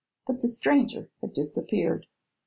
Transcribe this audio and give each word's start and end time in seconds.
But 0.25 0.39
the 0.39 0.47
stranger 0.47 1.11
had 1.21 1.33
disappeared. 1.33 2.07